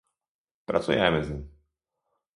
Pracujemy 0.65 1.23
z 1.23 1.29
nim 1.29 1.49